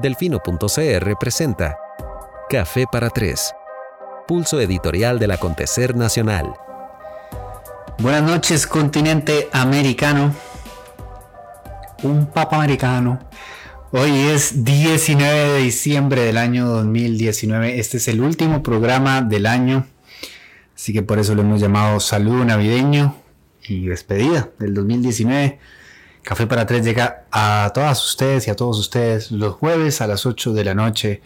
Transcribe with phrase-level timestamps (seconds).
[0.00, 1.78] Delfino.cr presenta
[2.50, 3.54] Café para Tres,
[4.28, 6.52] pulso editorial del acontecer nacional.
[8.00, 10.34] Buenas noches, continente americano.
[12.02, 13.20] Un papa americano.
[13.90, 17.78] Hoy es 19 de diciembre del año 2019.
[17.78, 19.86] Este es el último programa del año.
[20.74, 23.16] Así que por eso lo hemos llamado Saludo Navideño
[23.66, 25.58] y despedida del 2019.
[26.26, 30.26] Café para tres llega a todas ustedes y a todos ustedes los jueves a las
[30.26, 31.22] 8 de la noche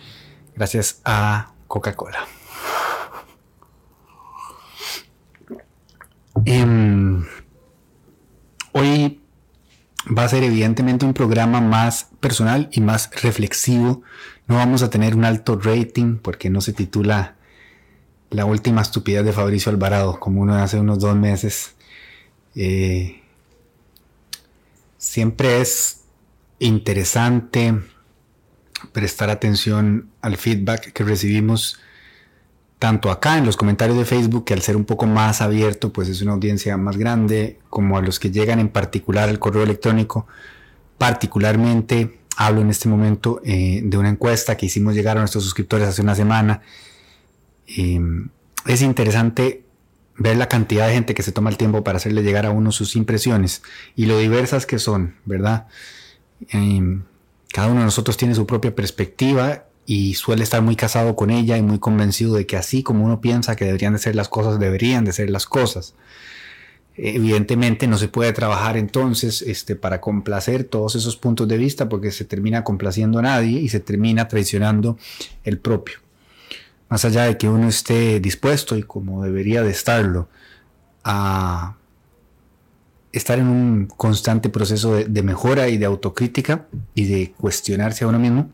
[0.54, 2.18] gracias a Coca-Cola.
[6.44, 7.24] Em,
[8.72, 9.22] hoy
[10.06, 14.02] va a ser evidentemente un programa más personal y más reflexivo.
[14.48, 17.36] No vamos a tener un alto rating porque no se titula
[18.28, 21.74] La última estupidez de Fabricio Alvarado como uno hace unos dos meses.
[22.54, 23.20] Eh,
[25.00, 26.02] Siempre es
[26.58, 27.74] interesante
[28.92, 31.80] prestar atención al feedback que recibimos
[32.78, 36.10] tanto acá en los comentarios de Facebook, que al ser un poco más abierto, pues
[36.10, 40.26] es una audiencia más grande, como a los que llegan en particular al correo electrónico.
[40.98, 45.88] Particularmente hablo en este momento eh, de una encuesta que hicimos llegar a nuestros suscriptores
[45.88, 46.60] hace una semana.
[47.66, 48.28] Em,
[48.66, 49.64] es interesante
[50.20, 52.72] ver la cantidad de gente que se toma el tiempo para hacerle llegar a uno
[52.72, 53.62] sus impresiones
[53.96, 55.66] y lo diversas que son, ¿verdad?
[56.50, 57.04] Em,
[57.52, 61.56] cada uno de nosotros tiene su propia perspectiva y suele estar muy casado con ella
[61.56, 64.60] y muy convencido de que así como uno piensa que deberían de ser las cosas,
[64.60, 65.94] deberían de ser las cosas.
[66.96, 72.10] Evidentemente no se puede trabajar entonces este, para complacer todos esos puntos de vista porque
[72.10, 74.98] se termina complaciendo a nadie y se termina traicionando
[75.44, 76.00] el propio
[76.90, 80.28] más allá de que uno esté dispuesto y como debería de estarlo
[81.04, 81.76] a
[83.12, 88.18] estar en un constante proceso de, mejora y de autocrítica y de cuestionarse a uno
[88.18, 88.50] mismo,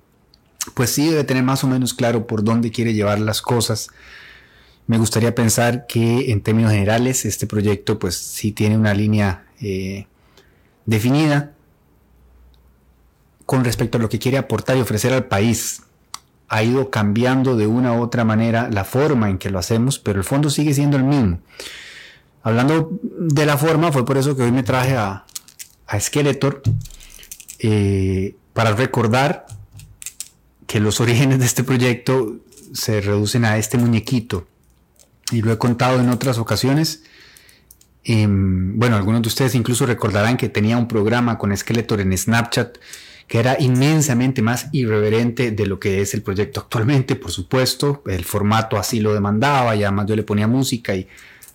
[0.74, 3.88] pues sí debe tener más o menos claro por dónde quiere llevar las cosas.
[4.86, 10.06] Me gustaría pensar que en términos generales este proyecto pues sí tiene una línea eh,
[10.84, 11.52] definida
[13.46, 15.85] con respecto a lo que quiere aportar y ofrecer al país
[16.48, 20.18] ha ido cambiando de una u otra manera la forma en que lo hacemos, pero
[20.18, 21.40] el fondo sigue siendo el mismo.
[22.42, 25.24] Hablando de la forma, fue por eso que hoy me traje a,
[25.86, 26.62] a Skeletor
[27.58, 29.46] eh, para recordar
[30.66, 32.36] que los orígenes de este proyecto
[32.72, 34.46] se reducen a este muñequito.
[35.32, 37.02] Y lo he contado en otras ocasiones.
[38.04, 42.78] Em, bueno, algunos de ustedes incluso recordarán que tenía un programa con Skeletor en Snapchat
[43.26, 48.24] que era inmensamente más irreverente de lo que es el proyecto actualmente, por supuesto, el
[48.24, 51.08] formato así lo demandaba y además yo le ponía música y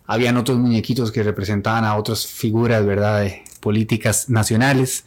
[0.05, 5.05] habían otros muñequitos que representaban a otras figuras, ¿verdad?, de políticas nacionales.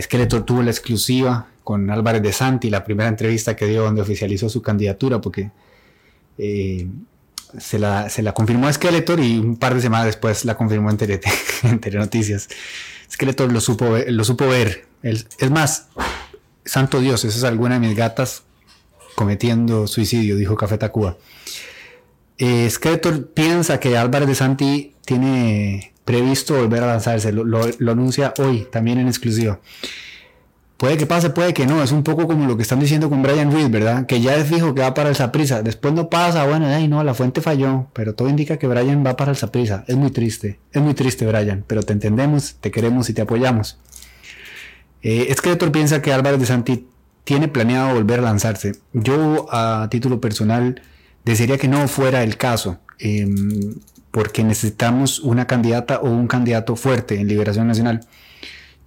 [0.00, 4.48] Skeletor tuvo la exclusiva con Álvarez de Santi, la primera entrevista que dio donde oficializó
[4.48, 5.50] su candidatura, porque
[6.38, 6.88] eh,
[7.58, 10.90] se, la, se, la, confirmó a Skeletor y un par de semanas después la confirmó
[10.90, 11.20] en, Tele,
[11.64, 12.48] en Telenoticias.
[13.10, 15.88] Skeletor lo supo, lo supo ver es más,
[16.64, 18.44] santo Dios, esa es alguna de mis gatas
[19.14, 21.16] cometiendo suicidio, dijo Café Tacuba.
[22.38, 28.66] Eh, Skeletor piensa que Álvarez de Santi tiene previsto volver a lanzarse, lo, anuncia hoy,
[28.70, 29.60] también en exclusiva.
[30.76, 33.22] Puede que pase, puede que no, es un poco como lo que están diciendo con
[33.22, 34.06] Brian Ruiz, ¿verdad?
[34.06, 37.04] Que ya es fijo que va para el Saprisa, después no pasa, bueno, ay no,
[37.04, 40.58] la fuente falló, pero todo indica que Brian va para el Saprisa, es muy triste,
[40.72, 43.78] es muy triste Brian, pero te entendemos, te queremos y te apoyamos.
[45.02, 46.86] Eh, Skeletor piensa que Álvarez de Santi
[47.24, 48.72] tiene planeado volver a lanzarse.
[48.92, 50.82] Yo, a título personal,
[51.24, 53.74] desearía que no fuera el caso, em,
[54.10, 58.00] porque necesitamos una candidata o un candidato fuerte en Liberación Nacional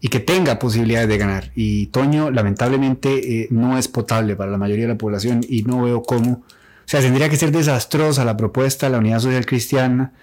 [0.02, 1.52] y que tenga posibilidades de ganar.
[1.56, 5.82] Y Toño, lamentablemente, eh, no es potable para la mayoría de la población y no
[5.82, 6.32] veo cómo.
[6.32, 10.14] O sea, tendría que ser desastrosa la propuesta de la Unidad Social Cristiana,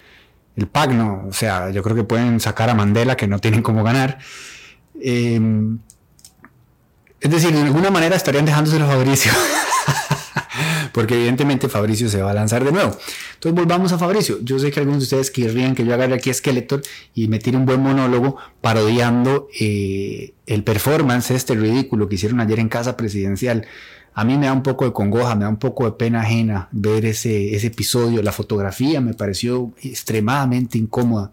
[0.55, 0.91] el PAC,
[1.27, 4.19] O sea, yo creo que pueden sacar a Mandela, que no tienen cómo ganar.
[4.99, 5.79] Em,
[7.23, 9.31] es decir, de alguna manera estarían dejándoselo a Fabricio.
[10.93, 12.95] Porque evidentemente Fabricio se va a lanzar de nuevo.
[13.35, 14.39] Entonces volvamos a Fabricio.
[14.41, 16.81] Yo sé que algunos de ustedes querrían que yo agarre aquí a Skeletor
[17.15, 22.59] y me tire un buen monólogo parodiando eh, el performance, este ridículo que hicieron ayer
[22.59, 23.65] en Casa Presidencial.
[24.13, 26.67] A mí me da un poco de congoja, me da un poco de pena ajena
[26.71, 28.21] ver ese, ese episodio.
[28.21, 31.31] La fotografía me pareció extremadamente incómoda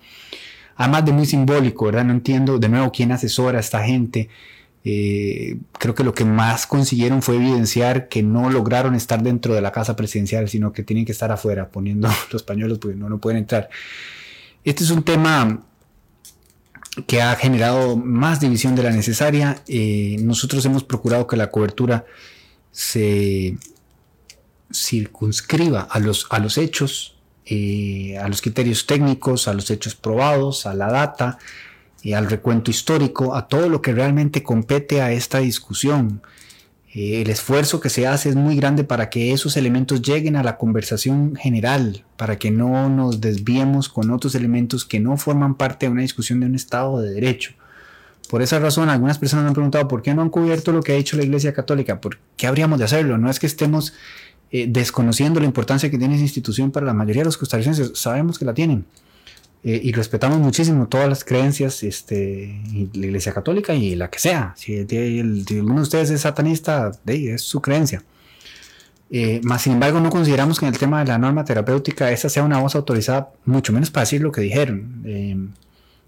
[0.80, 2.06] además de muy simbólico, ¿verdad?
[2.06, 4.30] No entiendo de nuevo quién asesora a esta gente.
[4.82, 9.60] Eh, creo que lo que más consiguieron fue evidenciar que no lograron estar dentro de
[9.60, 13.18] la casa presidencial, sino que tienen que estar afuera poniendo los pañuelos porque no, no
[13.18, 13.68] pueden entrar.
[14.64, 15.66] Este es un tema
[17.06, 19.62] que ha generado más división de la necesaria.
[19.68, 22.06] Eh, nosotros hemos procurado que la cobertura
[22.72, 23.58] se
[24.72, 30.66] circunscriba a los, a los hechos, eh, a los criterios técnicos, a los hechos probados,
[30.66, 31.38] a la data,
[32.14, 36.22] al recuento histórico, a todo lo que realmente compete a esta discusión.
[36.92, 40.42] Eh, el esfuerzo que se hace es muy grande para que esos elementos lleguen a
[40.42, 45.86] la conversación general, para que no nos desviemos con otros elementos que no forman parte
[45.86, 47.52] de una discusión de un Estado de Derecho.
[48.28, 50.92] Por esa razón, algunas personas me han preguntado por qué no han cubierto lo que
[50.92, 53.18] ha hecho la Iglesia Católica, por qué habríamos de hacerlo.
[53.18, 53.92] No es que estemos
[54.52, 58.38] eh, desconociendo la importancia que tiene esa institución para la mayoría de los costarricenses, sabemos
[58.38, 58.84] que la tienen.
[59.62, 62.62] Eh, y respetamos muchísimo todas las creencias, este,
[62.94, 64.54] la Iglesia Católica y la que sea.
[64.56, 68.02] Si, alguno de ustedes es satanista, es su creencia.
[69.10, 72.28] Eh, más sin embargo, no consideramos que en el tema de la norma terapéutica esa
[72.28, 75.02] sea una voz autorizada, mucho menos para decir lo que dijeron.
[75.04, 75.36] Eh,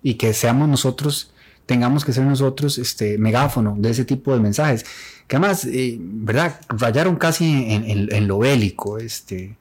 [0.03, 1.33] y que seamos nosotros,
[1.73, 4.85] tengamos que ser nosotros este megáfono de ese tipo de mensajes.
[5.27, 5.67] Que además,
[5.99, 6.61] ¿verdad?
[6.69, 8.99] Rayaron casi en, lo bélico.
[8.99, 9.57] Este,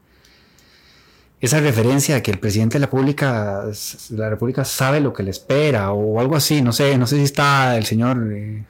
[1.40, 3.63] esa referencia a que el presidente de la República,
[4.10, 7.24] la República sabe lo que le espera o algo así, no sé, no sé si
[7.24, 8.66] está el señor, eh,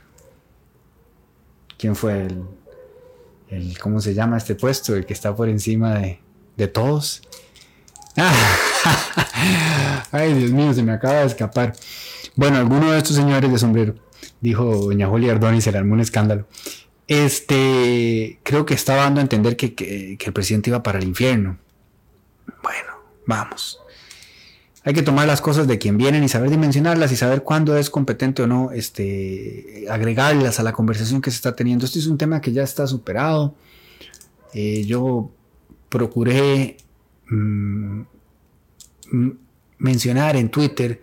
[1.79, 2.43] ¿quién fue el,
[3.49, 6.19] el, cómo se llama este puesto, el que está por encima de,
[6.57, 7.23] de todos?
[10.11, 11.73] Ay, Dios mío, se me acaba de escapar.
[12.35, 13.95] Bueno, alguno de estos señores de sombrero,
[14.39, 16.47] dijo doña Julia Ardón y se le armó un escándalo.
[17.07, 21.57] Este, creo que estaba dando a entender que, que el presidente iba para el infierno
[22.61, 22.93] bueno,
[23.25, 23.79] vamos.
[24.83, 27.89] Hay que tomar las cosas de quien vienen y saber dimensionarlas y saber cuándo es
[27.89, 31.85] competente o no este, agregarlas a la conversación que se está teniendo.
[31.85, 33.53] Este es un tema que ya está superado.
[34.53, 35.29] Eh, yo
[35.89, 36.77] procuré
[37.31, 38.01] mm,
[39.77, 41.01] mencionar en Twitter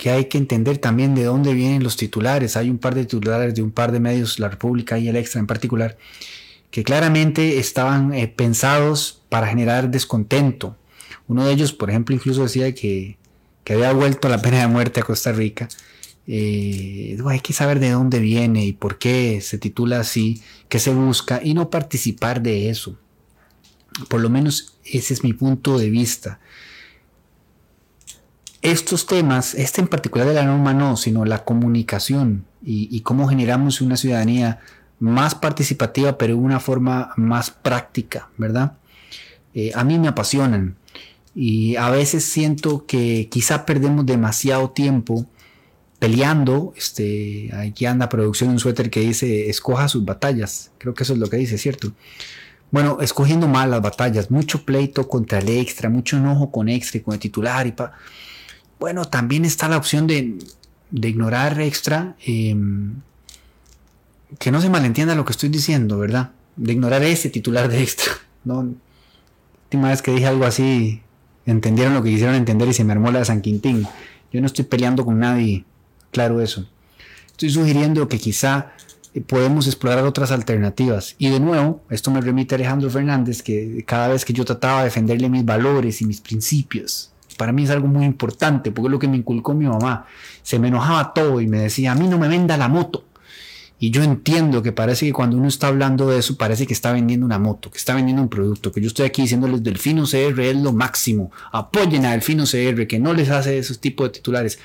[0.00, 2.56] que hay que entender también de dónde vienen los titulares.
[2.56, 5.40] Hay un par de titulares de un par de medios, La República y El Extra
[5.40, 5.98] en particular,
[6.70, 10.74] que claramente estaban eh, pensados para generar descontento.
[11.28, 13.18] Uno de ellos, por ejemplo, incluso decía que,
[13.68, 15.68] había vuelto la pena de muerte a Costa Rica.
[16.26, 20.92] Eh, hay que saber de dónde viene y por qué se titula así, qué se
[20.94, 22.98] busca y no participar de eso.
[24.08, 26.40] Por lo menos ese es mi punto de vista.
[28.62, 33.80] Estos temas, este en particular de la norma no, sino la comunicación y, cómo generamos
[33.80, 34.60] una ciudadanía
[34.98, 38.76] más participativa, pero de una forma más práctica, ¿verdad?
[39.54, 40.76] Eh, a mí me apasionan
[41.34, 45.26] y a veces siento que quizá perdemos demasiado tiempo
[45.98, 46.74] peleando.
[46.76, 50.72] Este, aquí anda producción un suéter que dice escoja sus batallas.
[50.78, 51.92] Creo que eso es lo que dice, ¿cierto?
[52.70, 57.02] Bueno, escogiendo mal las batallas, mucho pleito contra el extra, mucho enojo con extra y
[57.02, 57.92] con el titular y pa.
[58.78, 60.38] Bueno, también está la opción de,
[60.92, 62.16] ignorar extra.
[62.24, 63.00] Em,
[64.38, 66.30] que no se malentienda lo que estoy diciendo, ¿verdad?
[66.56, 68.12] De ignorar ese titular de extra.
[68.42, 68.70] No, la
[69.64, 71.02] última vez que dije algo así,
[71.44, 73.86] entendieron lo que quisieron entender y se me armó la de San Quintín.
[74.32, 75.66] Yo no estoy peleando con nadie,
[76.10, 76.66] claro eso.
[77.26, 78.72] Estoy sugiriendo que quizá
[79.26, 81.16] podemos explorar otras alternativas.
[81.18, 84.80] Y de nuevo, esto me remite a Alejandro Fernández, que cada vez que yo trataba
[84.80, 88.92] de defenderle mis valores y mis principios, para mí es algo muy importante, porque es
[88.92, 90.06] lo que me inculcó mi mamá.
[90.42, 93.04] Se me enojaba todo y me decía, a mí no me venda la moto.
[93.82, 96.92] Y yo entiendo que parece que cuando uno está hablando de eso, parece que está
[96.92, 100.38] vendiendo una moto, que está vendiendo un producto, que yo estoy aquí diciéndoles Delfino CR
[100.38, 104.58] es lo máximo, apoyen a Delfino CR, que no les hace esos tipos de titulares.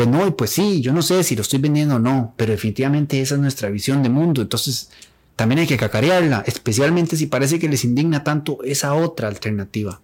[0.00, 3.20] Pues no, pues sí, yo no sé si lo estoy vendiendo o no, pero definitivamente
[3.20, 4.40] esa es nuestra visión de mundo.
[4.40, 4.88] Entonces,
[5.36, 10.00] también hay que cacarearla, especialmente si parece que les indigna tanto esa otra alternativa.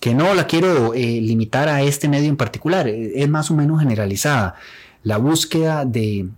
[0.00, 3.78] Que no la quiero eh, limitar a este medio en particular, es más o menos
[3.78, 4.56] generalizada.
[5.04, 6.30] La búsqueda de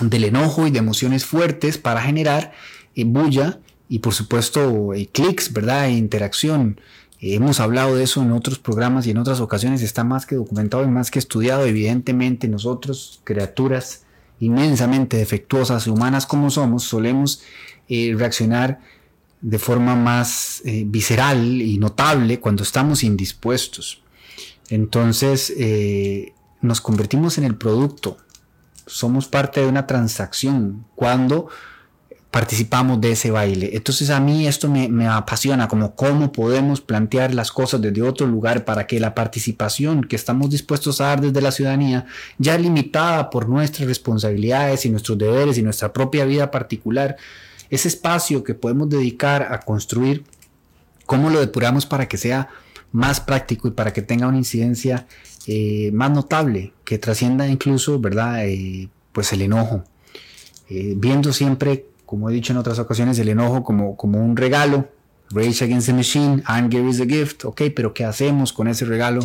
[0.00, 2.52] del enojo y de emociones fuertes para generar
[2.94, 3.58] eh, bulla
[3.90, 5.88] y por supuesto eh, clics, ¿verdad?
[5.88, 6.80] E interacción.
[7.20, 10.84] Hemos hablado de eso en otros programas y en otras ocasiones está más que documentado
[10.84, 11.64] y más que estudiado.
[11.64, 14.04] Evidentemente nosotros, criaturas
[14.40, 17.42] inmensamente defectuosas y humanas como somos, solemos
[17.88, 18.80] eh, reaccionar
[19.40, 24.02] de forma más visceral y notable cuando estamos indispuestos.
[24.68, 25.54] Entonces
[26.60, 28.16] nos convertimos en el producto
[28.88, 31.48] somos parte de una transacción cuando
[32.30, 33.70] participamos de ese baile.
[33.72, 38.64] Entonces a mí esto me, apasiona, como cómo podemos plantear las cosas desde otro lugar
[38.64, 42.06] para que la participación que estamos dispuestos a dar desde la ciudadanía,
[42.38, 47.16] ya limitada por nuestras responsabilidades y nuestros deberes y nuestra propia vida particular,
[47.70, 50.24] ese espacio que podemos dedicar a construir,
[51.06, 52.48] cómo lo depuramos para que sea
[52.92, 55.06] más práctico y para que tenga una incidencia
[55.46, 58.46] eh, más notable, que trascienda incluso, ¿verdad?
[58.46, 59.84] Eh, pues el enojo.
[60.68, 64.88] Eh, viendo siempre, como he dicho en otras ocasiones, el enojo como, como un regalo.
[65.30, 69.20] Rage Against the Machine, anger is a gift, ok, pero ¿qué hacemos con ese regalo?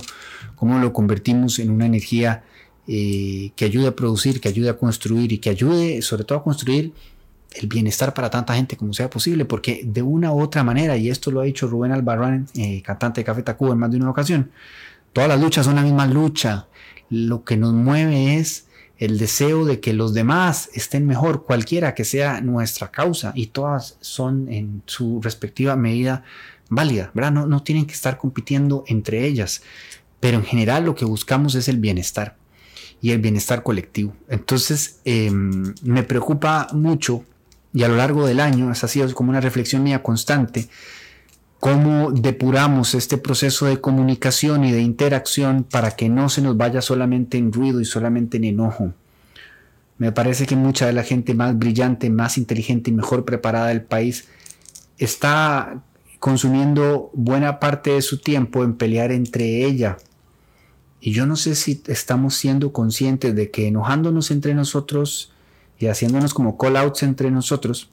[0.58, 2.44] ¿Cómo lo convertimos en una energía
[2.86, 6.92] que ayude a producir, que ayude a construir y que ayude sobre todo a construir
[7.56, 9.46] el bienestar para tanta gente como sea posible?
[9.46, 12.50] Porque de una u otra manera, y esto lo ha dicho Rubén Albarrán,
[12.84, 14.52] cantante de Café Tacuba en más de una ocasión,
[15.14, 16.66] Todas las luchas son la misma lucha.
[17.10, 18.66] Lo que nos mueve es
[19.06, 23.98] el deseo de que los demás estén mejor, cualquiera que sea nuestra causa, y todas
[24.00, 26.24] son en su respectiva medida
[26.70, 27.32] válida, ¿verdad?
[27.32, 29.62] No, no tienen que estar compitiendo entre ellas,
[30.20, 32.38] pero en general lo que buscamos es el bienestar
[33.02, 34.16] y el bienestar colectivo.
[34.30, 37.26] Entonces, em, me preocupa mucho,
[37.74, 40.70] y a lo largo del año, es así como una reflexión mía constante,
[41.64, 46.82] cómo depuramos este proceso de comunicación y de interacción para que no se nos vaya
[46.82, 48.94] solamente en ruido y solamente en enojo.
[49.98, 53.82] Me parece que mucha de la gente más brillante, más inteligente y mejor preparada del
[53.82, 54.28] país
[54.98, 55.82] está
[56.20, 59.96] consumiendo buena parte de su tiempo en pelear entre ella.
[61.00, 65.32] Y yo no sé si estamos siendo conscientes de que enojándonos entre nosotros
[65.80, 67.93] y haciéndonos como call outs entre nosotros,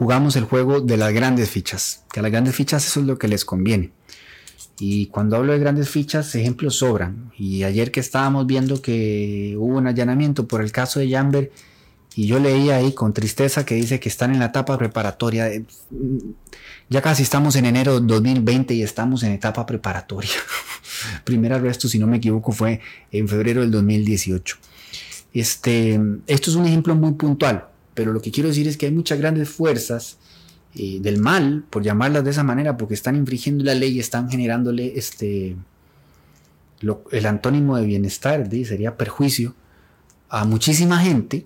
[0.00, 3.18] jugamos el juego de las grandes fichas, que a las grandes fichas eso es lo
[3.18, 3.90] que les conviene.
[4.78, 7.30] Y cuando hablo de grandes fichas, ejemplos sobran.
[7.36, 11.52] Y ayer que estábamos viendo que hubo un allanamiento por el caso de Jamber,
[12.14, 15.50] y yo leía ahí con tristeza que dice que están en la etapa preparatoria.
[16.88, 20.30] Ya casi estamos en enero de 2020 y estamos en etapa preparatoria.
[21.24, 22.80] Primer arresto, si no me equivoco, fue
[23.12, 24.56] en febrero del 2018.
[25.34, 28.92] Este, esto es un ejemplo muy puntual pero lo que quiero decir es que hay
[28.92, 30.18] muchas grandes fuerzas
[30.74, 34.30] eh, del mal, por llamarlas de esa manera, porque están infringiendo la ley y están
[34.30, 35.56] generándole este,
[37.10, 39.54] el antónimo de bienestar, sería perjuicio,
[40.28, 41.44] a muchísima gente,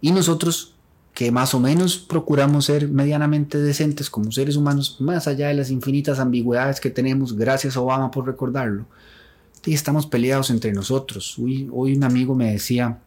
[0.00, 0.74] y nosotros
[1.14, 5.70] que más o menos procuramos ser medianamente decentes como seres humanos, más allá de las
[5.70, 8.86] infinitas ambigüedades que tenemos, gracias a Obama por recordarlo,
[9.66, 11.36] y estamos peleados entre nosotros.
[11.38, 13.00] Hoy un amigo me decía,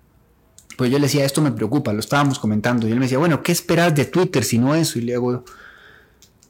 [0.78, 2.88] pues yo le decía, esto me preocupa, lo estábamos comentando.
[2.88, 5.00] Y él me decía, bueno, ¿qué esperas de Twitter si no eso?
[5.00, 5.16] Y le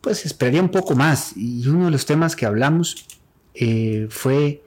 [0.01, 1.35] pues esperaría un poco más.
[1.35, 3.05] Y uno de los temas que hablamos
[3.53, 4.61] eh, fue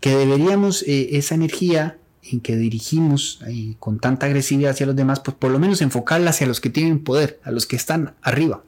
[0.00, 3.40] que deberíamos eh, esa energía en que dirigimos
[3.78, 7.02] con tanta agresividad hacia los demás, pues por lo menos enfocarla hacia los que tienen
[7.02, 8.62] poder, a los que están arriba,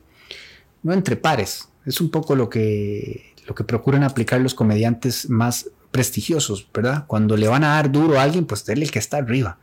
[0.82, 1.68] no entre pares.
[1.84, 7.04] Es un poco lo que, lo que procuran aplicar los comediantes más prestigiosos, ¿verdad?
[7.06, 9.58] Cuando le van a dar duro a alguien, pues denle el que está arriba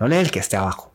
[0.00, 0.90] no lee el que esté abajo.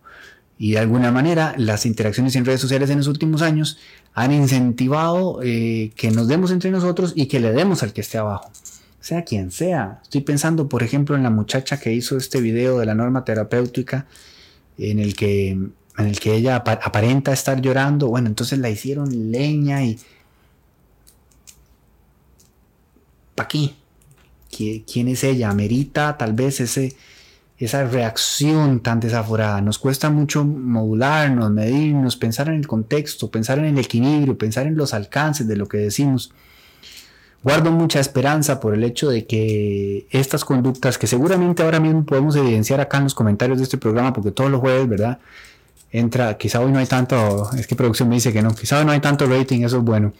[0.57, 3.77] Y de alguna manera las interacciones en redes sociales en los últimos años
[4.13, 8.17] han incentivado eh, que nos demos entre nosotros y que le demos al que esté
[8.17, 8.49] abajo,
[8.99, 9.99] sea quien sea.
[10.03, 14.07] Estoy pensando, por ejemplo, en la muchacha que hizo este video de la norma terapéutica
[14.77, 18.07] en el que, en el que ella aparenta estar llorando.
[18.07, 19.99] Bueno, entonces la hicieron leña y...
[23.35, 23.73] ¿Para qué?
[24.49, 25.49] ¿Quién es ella?
[25.49, 26.95] ¿Amerita tal vez ese
[27.57, 29.61] esa reacción tan desaforada.
[29.61, 34.75] Nos cuesta mucho modularnos, medirnos, pensar en el contexto, pensar en el equilibrio, pensar en
[34.75, 36.33] los alcances de lo que decimos.
[37.43, 42.35] Guardo mucha esperanza por el hecho de que estas conductas, que seguramente ahora mismo podemos
[42.35, 45.19] evidenciar acá en los comentarios de este programa, porque todos los jueves, ¿verdad?
[45.91, 48.85] Entra, quizá hoy no hay tanto, es que producción me dice que no, quizá hoy
[48.85, 50.11] no hay tanto rating, eso es bueno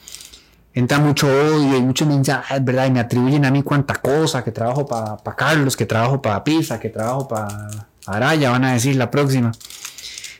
[0.75, 2.85] entra mucho odio y muchos mensajes, ¿verdad?
[2.85, 6.79] Y me atribuyen a mí cuánta cosa, que trabajo para Carlos, que trabajo para Pisa,
[6.79, 7.69] que trabajo para
[8.05, 9.51] Araya, van a decir la próxima.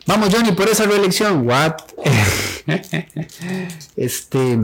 [0.05, 1.47] Vamos, Johnny, por esa reelección.
[1.47, 1.77] What?
[3.95, 4.59] este.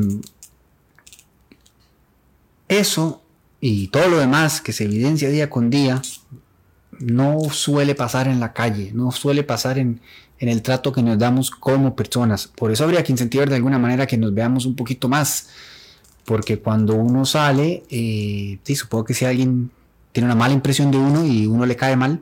[2.67, 3.21] Eso
[3.61, 6.01] y todo lo demás que se evidencia día con día
[6.99, 10.01] no suele pasar en la calle, no suele pasar en,
[10.41, 12.48] en el trato que nos damos como personas.
[12.48, 15.50] Por eso habría que incentivar de alguna manera que nos veamos un poquito más.
[16.25, 19.69] Porque cuando uno sale, eh, sí, supongo que si alguien
[20.12, 22.21] tiene una mala impresión de uno y uno le cae mal,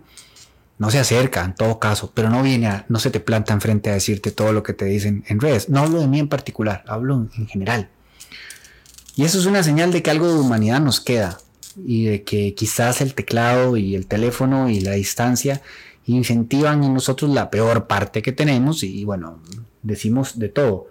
[0.77, 3.89] no se acerca en todo caso, pero no viene a, no se te planta enfrente
[3.89, 5.69] a decirte todo lo que te dicen en redes.
[5.69, 7.89] No hablo de mí en particular, hablo en general.
[9.15, 11.37] Y eso es una señal de que algo de humanidad nos queda
[11.77, 15.61] y de que quizás el teclado y el teléfono y la distancia
[16.15, 19.39] incentivan en nosotros la peor parte que tenemos y bueno,
[19.83, 20.87] decimos de todo.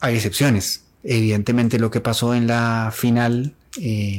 [0.00, 0.84] Hay excepciones.
[1.02, 4.18] Evidentemente lo que pasó en la final eh,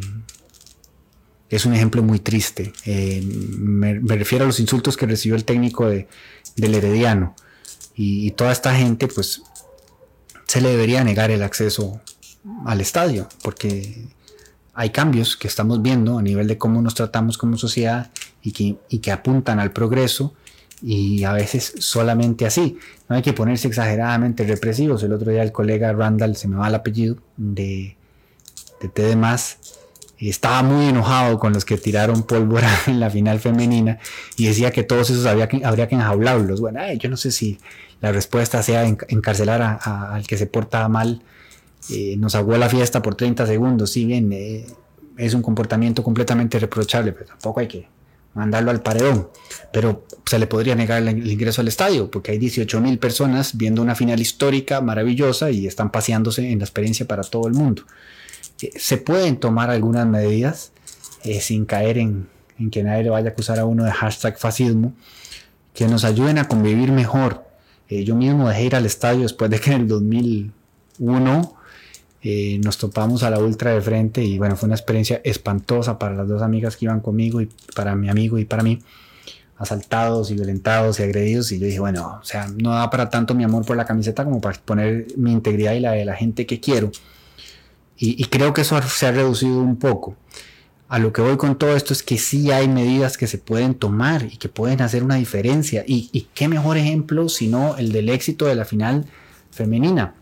[1.50, 2.74] es un ejemplo muy triste.
[2.86, 6.08] Eh, me, refiero a los insultos que recibió el técnico de,
[6.56, 7.36] del Herediano.
[7.96, 9.42] Y, y, toda esta gente pues
[10.48, 12.00] se le debería negar el acceso
[12.66, 14.08] al estadio porque
[14.74, 18.78] hay cambios que estamos viendo a nivel de cómo nos tratamos como sociedad y que,
[18.90, 20.34] y que apuntan al progreso
[20.82, 22.78] y a veces solamente así.
[23.08, 25.04] No hay que ponerse exageradamente represivos.
[25.04, 27.96] El otro día el colega Randall, se me va el apellido, de,
[28.82, 29.16] de TD+,
[30.30, 34.00] estaba muy enojado con los que tiraron pólvora en la final femenina
[34.38, 36.62] y decía que todos esos habría que, habría que enjaularlos.
[36.62, 37.60] Bueno, yo no sé si
[38.02, 41.24] la respuesta sea encarcelar al que se porta mal.
[41.90, 44.68] Eh, nos aguó la fiesta por 30 segundos, si bien eh,
[45.18, 47.88] es un comportamiento completamente reprochable, pero tampoco hay que
[48.34, 49.30] mandarlo al paredón.
[49.72, 53.82] Pero se le podría negar el ingreso al estadio, porque hay 18 mil personas viendo
[53.82, 57.84] una final histórica maravillosa y están paseándose en la experiencia para todo el mundo.
[58.62, 60.72] Eh, se pueden tomar algunas medidas
[61.24, 62.28] eh, sin caer en,
[62.72, 64.94] que nadie le vaya a acusar a uno de hashtag fascismo,
[65.74, 67.46] que nos ayuden a convivir mejor.
[67.90, 71.56] Eh, yo mismo dejé ir al estadio después de que en el 2001
[72.24, 76.14] eh, nos topamos a la ultra de frente y bueno, fue una experiencia espantosa para
[76.14, 78.80] las dos amigas que iban conmigo y para mi amigo y para mí,
[79.58, 83.34] asaltados y violentados y agredidos y yo dije, bueno, o sea, no da para tanto
[83.34, 86.46] mi amor por la camiseta como para exponer mi integridad y la de la gente
[86.46, 86.92] que quiero.
[88.04, 90.16] Y, creo que eso se ha reducido un poco.
[90.90, 93.76] A lo que voy con todo esto es que sí hay medidas que se pueden
[93.76, 95.84] tomar y que pueden hacer una diferencia.
[95.86, 99.06] Y, y qué mejor ejemplo sino el del éxito de la final
[99.52, 100.16] femenina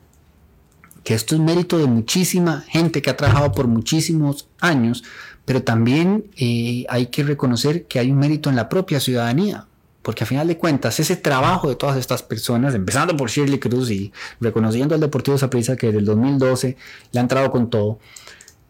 [1.03, 5.03] que esto es mérito de muchísima gente que ha trabajado por muchísimos años,
[5.45, 9.65] pero también eh, hay que reconocer que hay un mérito en la propia ciudadanía,
[10.01, 13.89] porque a final de cuentas ese trabajo de todas estas personas, empezando por Shirley Cruz
[13.91, 16.77] y reconociendo al Deportivo Saprissa que desde el 2012
[17.11, 17.99] le ha entrado con todo,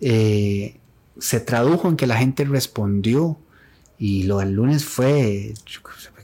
[0.01, 0.77] eh,
[1.19, 3.37] se tradujo en que la gente respondió
[3.97, 5.53] y lo del lunes fue,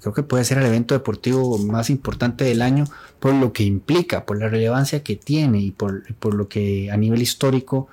[0.06, 2.86] creo que puede ser el evento deportivo más importante del año
[3.20, 7.24] por lo que implica, por la relevancia que tiene y por, lo que a nivel
[7.24, 7.88] histórico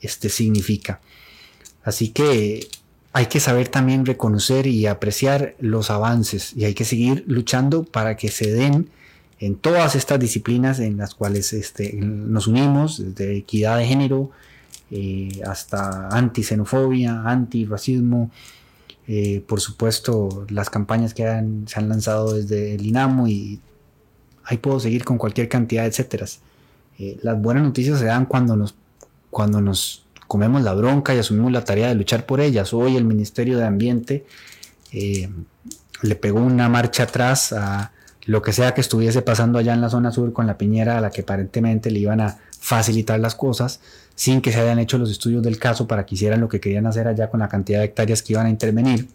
[0.00, 1.02] este, significa.
[1.84, 2.66] Así que
[3.12, 8.16] hay que saber también reconocer y apreciar los avances y hay que seguir luchando para
[8.16, 8.88] que se den
[9.38, 14.30] en todas estas disciplinas en las cuales este, nos unimos, desde equidad de género
[14.90, 18.30] eh, hasta anti-xenofobia, anti-racismo,
[19.10, 23.58] eh, por supuesto, las campañas que se han lanzado desde el INAMO y
[24.44, 26.40] ahí puedo seguir con cualquier cantidad de etcéteras.
[26.98, 28.74] Eh, las buenas noticias se dan cuando nos,
[29.30, 32.74] cuando nos comemos la bronca y asumimos la tarea de luchar por ellas.
[32.74, 34.26] Hoy el Ministerio de Ambiente
[34.92, 35.30] eh,
[36.02, 37.92] le pegó una marcha atrás a
[38.26, 41.00] lo que sea que estuviese pasando allá en la zona sur con la piñera a
[41.00, 43.80] la que aparentemente le iban a facilitar las cosas
[44.18, 46.88] sin que se hayan hecho los estudios del caso para que hicieran lo que querían
[46.88, 49.06] hacer allá con la cantidad de hectáreas que iban a intervenir.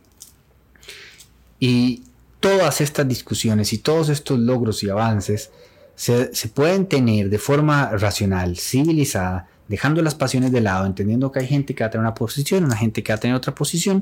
[1.60, 2.04] Y
[2.39, 5.52] todas estas discusiones y todos estos logros y avances
[5.94, 11.48] se, pueden tener de forma racional, civilizada, dejando las pasiones de lado, entendiendo que hay
[11.48, 14.00] gente que va a tener una posición, una gente que va a tener otra posición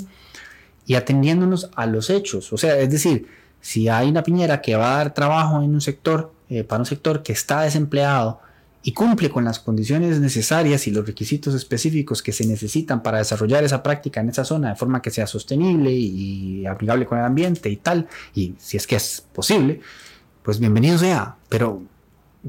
[0.86, 2.54] y atendiéndonos a los hechos.
[2.54, 3.26] O sea, es decir,
[3.60, 6.86] si hay una piñera que va a dar trabajo en un sector, eh, para un
[6.86, 8.40] sector que está desempleado,
[8.84, 13.64] y cumple con las condiciones necesarias y los requisitos específicos que se necesitan para desarrollar
[13.64, 17.70] esa práctica en esa zona de forma que sea sostenible y amigable con el ambiente
[17.70, 19.82] y tal, y si es que es posible,
[20.44, 21.84] pues bienvenido sea, pero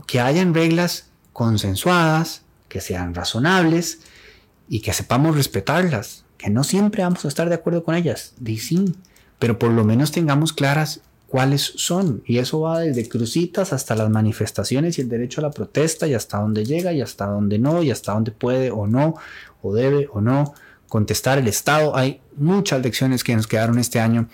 [0.07, 4.01] que hayan reglas consensuadas, que sean razonables
[4.69, 8.95] y que sepamos respetarlas, que no siempre vamos a estar de acuerdo con ellas, sí,
[9.39, 12.23] pero por lo menos tengamos claras cuáles son.
[12.27, 16.13] Y eso va desde crucitas hasta las manifestaciones y el derecho a la protesta y
[16.13, 19.15] hasta dónde llega y hasta dónde no y hasta dónde puede o no
[19.63, 20.53] o debe o no
[20.91, 21.97] contestar el Estado.
[21.97, 24.29] Hay muchas lecciones que nos quedaron este año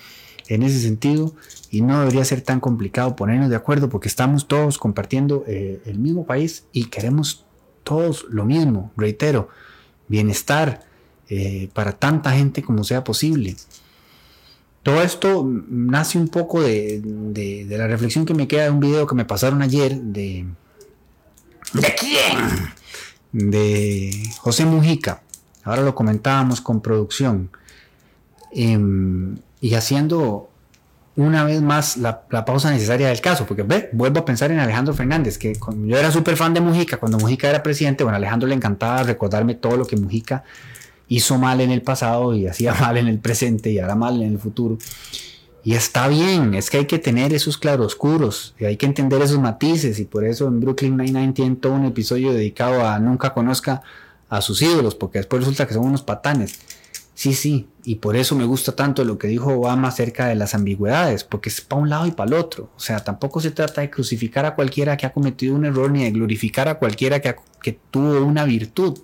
[0.49, 1.37] en ese sentido
[1.71, 6.01] y no debería ser tan complicado ponernos de acuerdo porque estamos todos compartiendo eh, el
[6.01, 7.45] mismo país y queremos
[7.85, 9.51] todos lo mismo, reitero,
[10.09, 10.85] bienestar
[11.29, 13.55] eh, para tanta gente como sea posible.
[14.89, 19.15] Todo esto nace un poco de, la reflexión que me queda de un video que
[19.15, 20.47] me pasaron ayer de...
[21.75, 22.73] ¿De quién?
[23.31, 25.21] De José Mujica.
[25.63, 27.51] Ahora lo comentábamos con producción.
[28.51, 30.49] Em, y haciendo
[31.17, 34.95] una vez más la, pausa necesaria del caso, porque ve, vuelvo a pensar en Alejandro
[34.95, 35.53] Fernández, que
[35.85, 39.03] yo era súper fan de Mujica, cuando Mujica era presidente, bueno, a Alejandro le encantaba
[39.03, 40.45] recordarme todo lo que Mujica
[41.09, 44.33] hizo mal en el pasado y hacía mal en el presente y hará mal en
[44.33, 44.79] el futuro.
[45.65, 49.39] Y está bien, es que hay que tener esos claroscuros, y hay que entender esos
[49.39, 53.83] matices, y por eso en Brooklyn Nine-Nine tiene todo un episodio dedicado a nunca conozca
[54.31, 56.59] a sus ídolos, porque después resulta que son unos patanes.
[57.13, 60.55] Sí, sí, y por eso me gusta tanto lo que dijo Obama acerca de las
[60.55, 62.71] ambigüedades, porque es para un lado y para el otro.
[62.77, 66.05] O sea, tampoco se trata de crucificar a cualquiera que ha cometido un error, ni
[66.05, 69.01] de glorificar a cualquiera que, que tuvo una virtud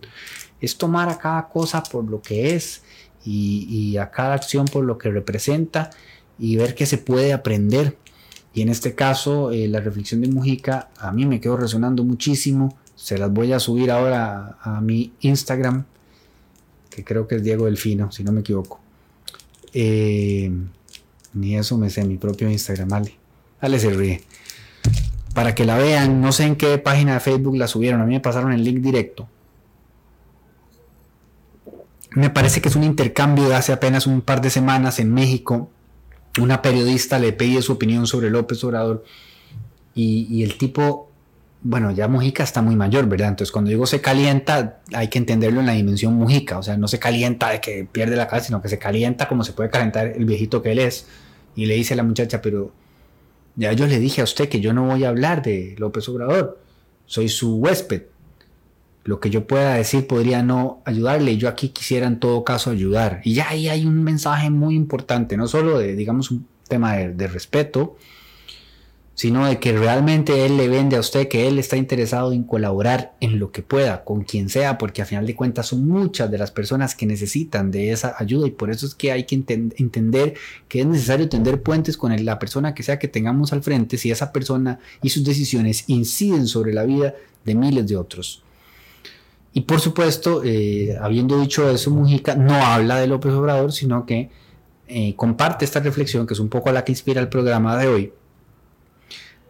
[0.64, 2.83] es tomar a cada cosa por lo que es
[3.24, 5.90] y, a cada acción por lo que representa
[6.38, 7.96] y ver qué se puede aprender.
[8.53, 12.77] Y en este caso, eh, la reflexión de Mujica a mí me quedó resonando muchísimo.
[12.94, 15.85] Se las voy a subir ahora a, mi Instagram,
[16.90, 18.81] que creo que es Diego Delfino, si no me equivoco.
[19.72, 20.53] Eh,
[21.33, 23.14] ni eso me sé, mi propio Instagram, vale.
[23.61, 24.22] Dale se ríe.
[25.35, 28.14] Para que la vean, no sé en qué página de Facebook la subieron, a mí
[28.14, 29.29] me pasaron el link directo.
[32.14, 35.70] Me parece que es un intercambio de hace apenas un par de semanas en México.
[36.40, 39.05] Una periodista le pide su opinión sobre López Obrador
[39.96, 41.11] y, el tipo,
[41.62, 43.29] bueno, ya Mujica está muy mayor, ¿verdad?
[43.29, 46.87] Entonces cuando digo se calienta, hay que entenderlo en la dimensión Mujica, o sea, no
[46.88, 50.07] se calienta de que pierde la cabeza, sino que se calienta como se puede calentar
[50.07, 51.07] el viejito que él es.
[51.57, 52.72] Y le dice a la muchacha, pero
[53.57, 56.61] ya yo le dije a usted que yo no voy a hablar de López Obrador,
[57.07, 58.03] soy su huésped
[59.04, 61.36] lo que yo pueda decir podría no ayudarle.
[61.36, 63.20] Yo aquí quisiera en todo caso ayudar.
[63.22, 67.26] Y ya ahí hay un mensaje muy importante, no solo de, digamos, un tema de,
[67.26, 67.96] respeto,
[69.14, 73.14] sino de que realmente él le vende a usted que él está interesado en colaborar
[73.20, 76.38] en lo que pueda, con quien sea, porque a final de cuentas son muchas de
[76.38, 80.34] las personas que necesitan de esa ayuda y por eso es que hay que entender
[80.66, 84.10] que es necesario tender puentes con la persona que sea que tengamos al frente si
[84.10, 87.14] esa persona y sus decisiones inciden sobre la vida
[87.44, 88.44] de miles de otros.
[89.56, 94.28] Y por supuesto, eh, habiendo dicho eso, Mujica no habla de López Obrador, sino que
[94.88, 98.12] eh, comparte esta reflexión, que es un poco la que inspira el programa de hoy,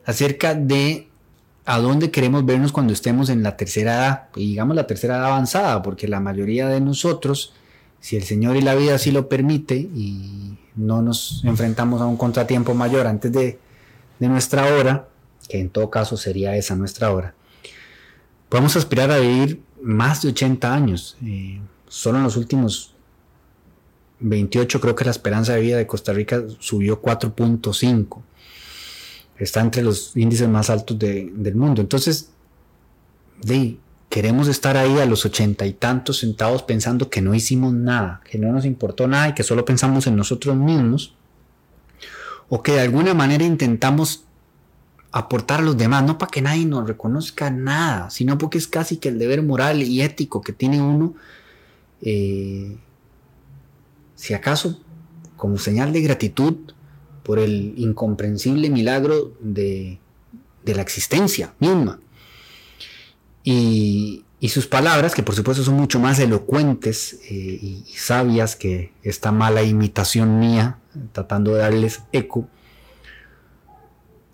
[0.04, 1.08] acerca de
[1.64, 5.82] a dónde queremos vernos cuando estemos en la tercera edad, digamos la tercera edad avanzada,
[5.82, 7.54] porque la mayoría de nosotros,
[7.98, 12.18] si el Señor y la vida así lo permite, y no nos enfrentamos a un
[12.18, 13.58] contratiempo mayor antes de,
[14.18, 15.08] de nuestra hora,
[15.48, 17.34] que en todo caso sería esa nuestra hora,
[18.50, 21.16] podemos aspirar a vivir más de 80 años.
[21.88, 22.94] Solo en los últimos
[24.20, 28.22] 28 creo que la esperanza de vida de Costa Rica subió 4.5.
[29.38, 31.82] Está entre los índices más altos del mundo.
[31.82, 32.30] Entonces,
[34.08, 38.38] queremos estar ahí a los ochenta y tantos sentados pensando que no hicimos nada, que
[38.38, 41.14] no nos importó nada y que solo pensamos en nosotros mismos.
[42.48, 44.23] O que de alguna manera intentamos
[45.14, 48.96] aportar a los demás, no para que nadie nos reconozca nada, sino porque es casi
[48.96, 51.14] que el deber moral y ético que tiene uno,
[52.02, 52.76] eh,
[54.16, 54.80] si acaso
[55.36, 56.56] como señal de gratitud
[57.22, 60.00] por el incomprensible milagro de,
[60.64, 62.00] la existencia misma.
[63.44, 68.92] Y, sus palabras, que por supuesto son mucho más elocuentes eh, y, y sabias que
[69.02, 70.80] esta mala imitación mía,
[71.12, 72.48] tratando de darles eco,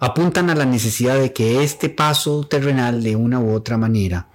[0.00, 4.28] apuntan a la necesidad de que este paso terrenal de una u otra manera,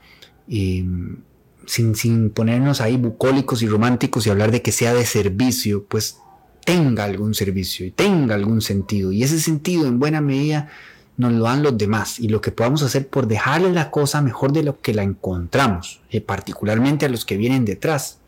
[0.48, 1.18] em,
[1.66, 6.20] sin, ponernos ahí bucólicos y románticos y hablar de que sea de servicio, pues
[6.64, 9.12] tenga algún servicio y tenga algún sentido.
[9.12, 10.70] Y ese sentido en buena medida
[11.18, 14.52] nos lo dan los demás y lo que podamos hacer por dejarle la cosa mejor
[14.52, 18.20] de lo que la encontramos, eh, particularmente a los que vienen detrás.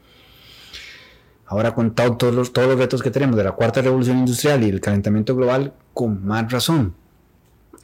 [1.45, 4.69] Ahora contado todos los, todos los retos que tenemos de la cuarta revolución industrial y
[4.69, 6.95] el calentamiento global, con más razón.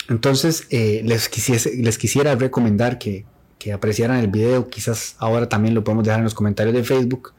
[0.10, 1.30] Entonces, eh, les,
[1.76, 3.26] les quisiera recomendar que,
[3.74, 4.70] apreciaran el video.
[4.70, 7.34] Quizás ahora también lo podemos dejar en los comentarios de Facebook.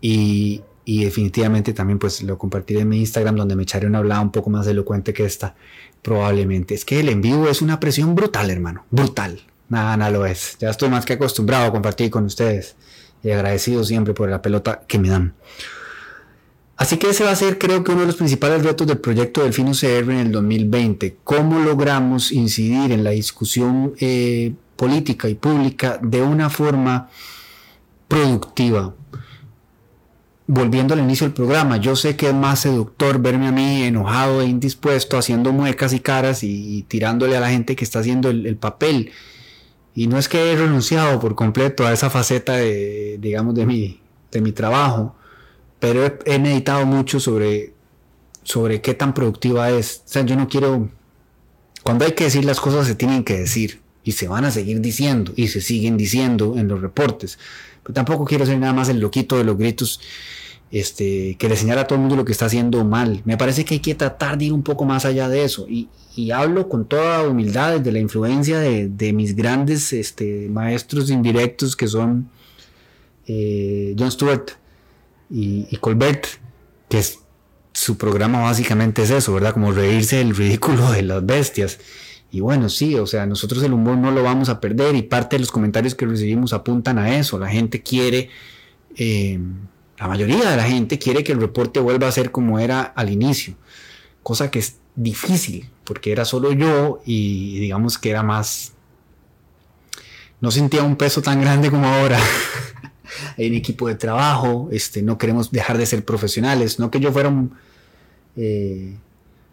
[0.00, 4.32] Y, definitivamente también pues lo compartiré en mi Instagram donde me echaré una hablada un
[4.32, 5.54] poco más elocuente que esta.
[6.00, 6.74] Probablemente.
[6.74, 8.86] Es que el en vivo es una presión brutal, hermano.
[8.90, 9.42] Brutal.
[9.68, 10.56] Nada, nada lo es.
[10.58, 12.76] Ya estoy más que acostumbrado a compartir con ustedes.
[13.22, 15.34] Y agradecido siempre por la pelota que me dan.
[16.78, 19.42] Así que ese va a ser creo que uno de los principales retos del proyecto
[19.42, 21.16] Delfino CR en el 2020.
[21.24, 27.10] ¿Cómo logramos incidir en la discusión eh, política y pública de una forma
[28.06, 28.94] productiva?
[30.46, 34.40] Volviendo al inicio del programa, yo sé que es más seductor verme a mí enojado
[34.40, 38.56] e indispuesto, haciendo muecas y caras y, tirándole a la gente que está haciendo el,
[38.56, 39.10] papel.
[39.96, 44.00] Y no es que he renunciado por completo a esa faceta de, digamos, de mi,
[44.30, 45.17] de mi trabajo
[45.80, 47.72] pero he, meditado mucho sobre,
[48.42, 50.02] sobre qué tan productiva es.
[50.06, 50.88] O sea, yo no quiero...
[51.82, 54.80] Cuando hay que decir las cosas se tienen que decir y se van a seguir
[54.80, 57.38] diciendo y se siguen diciendo en los reportes.
[57.82, 60.00] Pero tampoco quiero ser nada más el loquito de los gritos
[60.70, 63.22] este, que le señala a todo el mundo lo que está haciendo mal.
[63.24, 65.66] Me parece que hay que tratar de ir un poco más allá de eso.
[65.68, 65.88] Y,
[66.34, 72.28] hablo con toda humildad de la influencia de, mis grandes este, maestros indirectos que son
[73.28, 74.46] eh, John Stewart,
[75.30, 76.26] y, Colbert,
[76.88, 77.20] que es,
[77.72, 79.52] su programa básicamente es eso, ¿verdad?
[79.52, 81.78] Como reírse del ridículo de las bestias.
[82.30, 85.36] Y bueno, sí, o sea, nosotros el humor no lo vamos a perder y parte
[85.36, 87.38] de los comentarios que recibimos apuntan a eso.
[87.38, 88.30] La gente quiere,
[88.96, 89.38] eh,
[89.98, 93.10] la mayoría de la gente quiere que el reporte vuelva a ser como era al
[93.10, 93.54] inicio,
[94.22, 98.74] cosa que es difícil porque era solo yo y digamos que era más,
[100.40, 102.20] no sentía un peso tan grande como ahora.
[103.36, 107.12] Hay un equipo de trabajo, este, no queremos dejar de ser profesionales, no que yo
[107.12, 107.54] fuera un...
[108.36, 108.96] Eh,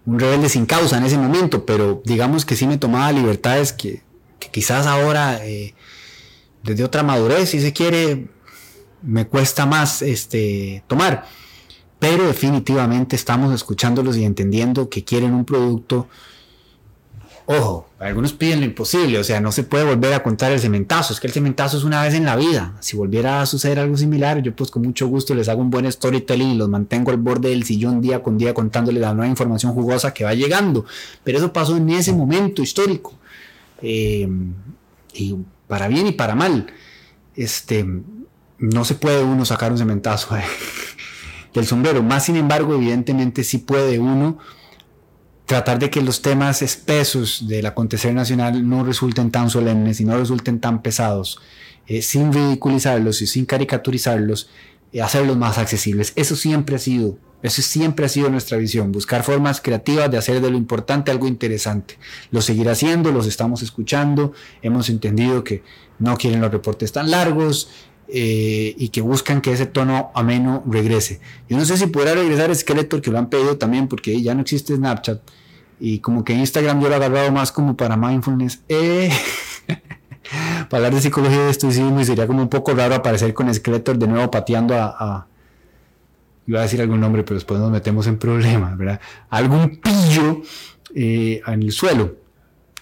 [0.05, 4.03] rebelde sin causa en ese momento, pero digamos que sí me tomaba libertades que,
[4.51, 5.73] quizás ahora, eh,
[6.63, 8.27] desde otra madurez, si se quiere,
[9.01, 11.25] me cuesta más este, tomar.
[11.97, 16.07] Pero definitivamente estamos escuchándolos y entendiendo que quieren un producto
[17.47, 21.13] Ojo, algunos piden lo imposible, o sea, no se puede volver a contar el cementazo,
[21.13, 22.73] es que el cementazo es una vez en la vida.
[22.79, 25.91] Si volviera a suceder algo similar, yo pues con mucho gusto les hago un buen
[25.91, 29.73] storytelling y los mantengo al borde del sillón día con día contándoles la nueva información
[29.73, 30.85] jugosa que va llegando.
[31.23, 33.13] Pero eso pasó en ese momento histórico.
[33.81, 34.27] Eh,
[35.13, 35.35] y
[35.67, 36.65] para bien y para mal.
[37.35, 37.85] Este,
[38.57, 40.35] no se puede uno sacar un cementazo
[41.53, 42.01] del sombrero.
[42.01, 44.39] Más sin embargo, evidentemente sí puede uno
[45.45, 50.17] tratar de que los temas espesos del acontecer nacional no resulten tan solemnes y no
[50.17, 51.39] resulten tan pesados,
[51.87, 54.49] eh, sin ridiculizarlos y sin caricaturizarlos,
[54.91, 56.13] eh, hacerlos más accesibles.
[56.15, 60.41] Eso siempre ha sido, eso siempre ha sido nuestra visión, buscar formas creativas de hacer
[60.41, 61.99] de lo importante algo interesante.
[62.31, 65.63] Lo seguirá haciendo, los estamos escuchando, hemos entendido que
[65.99, 67.69] no quieren los reportes tan largos,
[68.07, 71.19] eh, y que buscan que ese tono ameno regrese.
[71.49, 74.41] Yo no sé si podrá regresar Skeletor, que lo han pedido también, porque ya no
[74.41, 75.21] existe Snapchat.
[75.79, 78.61] Y como que Instagram yo lo he agarrado más como para mindfulness.
[78.69, 79.11] Eh,
[80.69, 83.97] para hablar de psicología de estoicismo y sería como un poco raro aparecer con Skeletor
[83.97, 85.27] de nuevo pateando a,
[86.47, 88.99] iba a decir algún nombre, pero después nos metemos en problemas, ¿verdad?
[89.29, 90.41] Algún pillo
[90.93, 92.15] eh, en el suelo.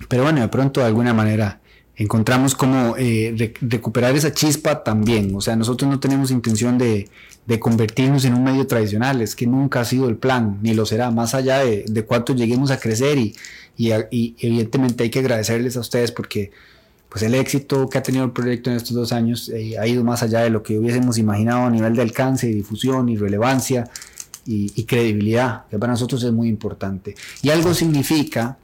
[0.07, 1.62] Pero bueno, de pronto de alguna manera
[1.95, 5.34] encontramos como eh, recuperar esa chispa también.
[5.36, 7.10] O sea, nosotros no tenemos intención de,
[7.60, 11.12] convertirnos en un medio tradicional, es que nunca ha sido el plan, ni lo será,
[11.12, 13.36] más allá de, de cuánto lleguemos a crecer y,
[13.77, 16.51] evidentemente hay que agradecerles a ustedes porque
[17.10, 20.03] pues el éxito que ha tenido el proyecto en estos dos años eh, ha ido
[20.03, 23.89] más allá de lo que hubiésemos imaginado a nivel de alcance, difusión y relevancia
[24.45, 27.15] y, y credibilidad, que para nosotros es muy importante.
[27.41, 28.58] Y algo significa,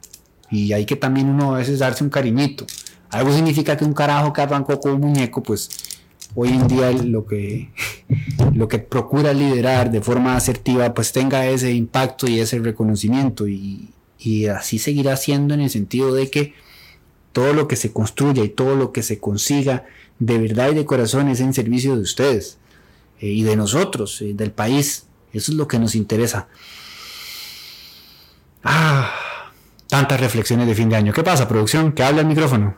[0.50, 2.66] y hay que también uno a veces darse un cariñito,
[3.10, 5.68] algo significa que un carajo que arrancó con un muñeco, pues
[6.34, 7.70] hoy en día lo que,
[8.54, 13.48] lo que procura liderar de forma asertiva, pues tenga ese impacto y ese reconocimiento.
[13.48, 13.92] Y,
[14.54, 16.54] así seguirá siendo en el sentido de que
[17.32, 19.86] todo lo que se construya y todo lo que se consiga
[20.18, 22.58] de verdad y de corazón es en servicio de ustedes
[23.20, 25.06] eh, y de nosotros, eh, del país.
[25.32, 26.48] Eso es lo que nos interesa.
[28.62, 29.10] Ah,
[29.88, 31.14] tantas reflexiones de fin de año.
[31.14, 31.92] ¿Qué pasa, producción?
[31.92, 32.76] Que habla el micrófono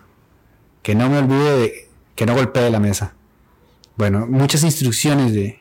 [0.82, 3.14] que no me olvide de que no golpee la mesa.
[3.96, 5.60] Bueno, muchas instrucciones de,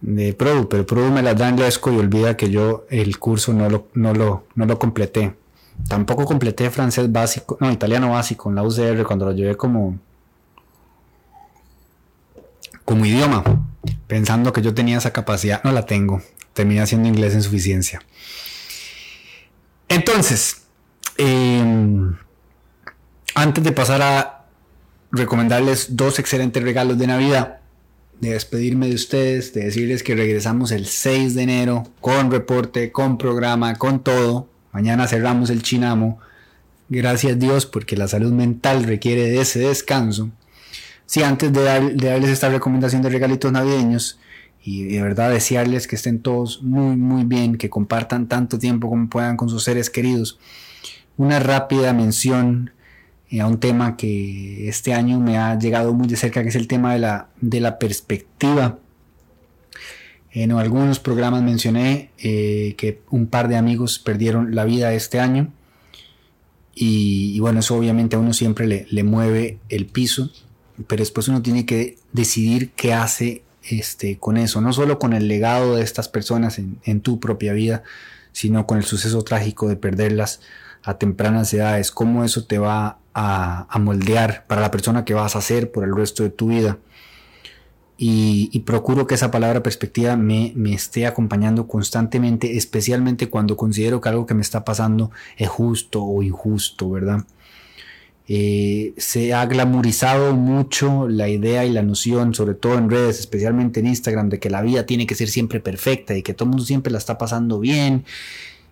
[0.00, 3.52] de Produ, pero Produ me las da en Lesco y olvida que yo el curso
[3.52, 5.34] no lo, no lo, no lo completé.
[5.88, 9.98] Tampoco completé francés básico, no, italiano básico en la UCR cuando lo llevé como,
[12.84, 13.44] como idioma,
[14.06, 15.62] pensando que yo tenía esa capacidad.
[15.64, 16.22] No la tengo.
[16.54, 18.00] Terminé haciendo inglés en suficiencia.
[19.88, 20.62] Entonces,
[21.18, 22.14] eh,
[23.36, 24.46] antes de pasar a
[25.12, 27.58] recomendarles dos excelentes regalos de Navidad,
[28.18, 33.18] de despedirme de ustedes, de decirles que regresamos el 6 de enero con reporte, con
[33.18, 34.48] programa, con todo.
[34.72, 36.18] Mañana cerramos el Chinamo.
[36.88, 40.30] Gracias Dios porque la salud mental requiere de ese descanso.
[41.04, 44.18] Sí, antes de, darles esta recomendación de regalitos navideños
[44.64, 49.10] y de verdad desearles que estén todos muy muy bien, que compartan tanto tiempo como
[49.10, 50.38] puedan con sus seres queridos.
[51.18, 52.70] Una rápida mención
[53.30, 56.56] eh, a un tema que este año me ha llegado muy de cerca, que es
[56.56, 58.78] el tema de la, de la perspectiva.
[60.30, 65.52] En algunos programas mencioné eh, que un par de amigos perdieron la vida este año.
[66.74, 70.30] Y, bueno, eso obviamente a uno siempre le, mueve el piso,
[70.86, 75.26] pero después uno tiene que decidir qué hace este, con eso, no solo con el
[75.26, 77.82] legado de estas personas en tu propia vida,
[78.32, 80.40] sino con el suceso trágico de perderlas
[80.86, 85.40] a tempranas edades, cómo eso te va a, moldear para la persona que vas a
[85.40, 86.78] ser por el resto de tu vida.
[87.98, 94.26] Y, procuro que esa palabra perspectiva me, esté acompañando constantemente, especialmente cuando considero que algo
[94.26, 97.24] que me está pasando es justo o injusto, ¿verdad?
[98.28, 103.80] Eh, se ha glamorizado mucho la idea y la noción, sobre todo en redes, especialmente
[103.80, 106.50] en Instagram, de que la vida tiene que ser siempre perfecta y que todo el
[106.50, 108.04] mundo siempre la está pasando bien.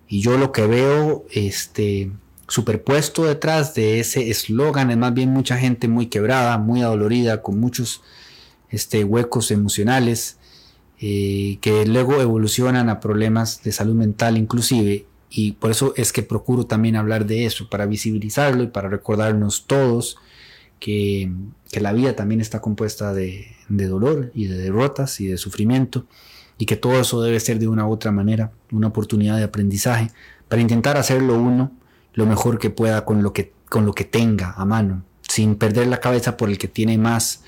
[0.09, 2.11] Y yo lo que veo, este,
[2.49, 7.59] superpuesto detrás de ese eslogan es más bien mucha gente muy quebrada, muy adolorida, con
[7.59, 8.03] muchos
[8.71, 10.39] este, huecos emocionales,
[11.01, 15.07] eh, que luego evolucionan a problemas de salud mental inclusive.
[15.31, 19.67] Y por eso es que procuro también hablar de eso, para visibilizarlo y para recordarnos
[19.67, 20.17] todos
[20.79, 21.31] que,
[21.73, 26.07] la vida también está compuesta de, de dolor y de derrotas y de sufrimiento
[26.59, 30.11] y que todo eso debe ser de una u otra manera una oportunidad de aprendizaje
[30.49, 31.73] para intentar hacerlo uno
[32.15, 35.89] lo mejor que pueda con lo que, con lo que tenga a mano, sin perder
[35.89, 37.43] la cabeza por el que tiene más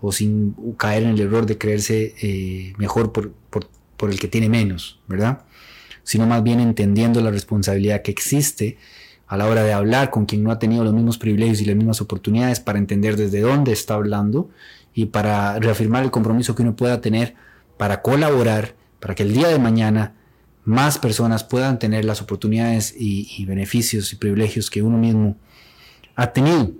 [0.00, 4.48] o sin caer en el error de creerse eh, mejor por, por, el que tiene
[4.48, 5.42] menos, ¿verdad?
[6.04, 8.78] Sino más bien entendiendo la responsabilidad que existe
[9.26, 11.76] a la hora de hablar con quien no ha tenido los mismos privilegios y las
[11.76, 14.50] mismas oportunidades para entender desde dónde está hablando
[14.94, 17.34] y para reafirmar el compromiso que uno pueda tener
[17.78, 20.14] para colaborar para que el día de mañana
[20.64, 25.36] más personas puedan tener las oportunidades y, beneficios y privilegios que uno mismo
[26.14, 26.72] ha tenido.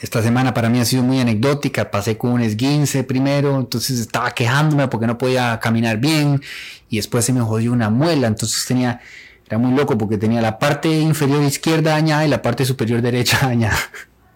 [0.00, 1.90] Esta semana para mí ha sido muy anecdótica.
[1.90, 6.40] Pasé con un esguince primero, entonces estaba quejándome porque no podía caminar bien
[6.88, 8.26] y después se me jodió una muela.
[8.26, 9.00] Entonces tenía,
[9.46, 13.38] era muy loco porque tenía la parte inferior izquierda dañada y la parte superior derecha
[13.42, 13.78] dañada.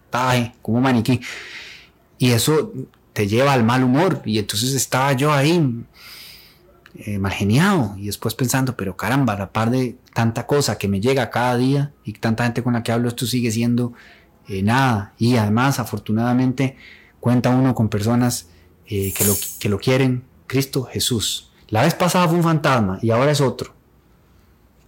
[0.05, 1.19] Estaba como maniquí.
[2.17, 2.71] Y eso
[3.13, 4.21] te lleva al mal humor.
[4.25, 5.85] Y entonces estaba yo ahí
[6.95, 7.19] eh,
[7.97, 11.57] y después pensando, pero caramba, a la par de tanta cosa que me llega cada
[11.57, 13.93] día y tanta gente con la que hablo, esto sigue siendo
[14.47, 15.13] eh, nada.
[15.17, 16.77] Y además, afortunadamente,
[17.19, 18.47] cuenta uno con personas
[18.87, 21.51] eh, que, lo, que lo quieren, Cristo Jesús.
[21.69, 23.73] La vez pasada fue un fantasma y ahora es otro.